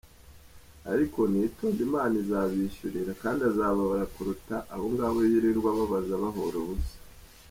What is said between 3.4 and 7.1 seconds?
azababara kuruta abo ngabo yirirwa ababaza abahora ubusa.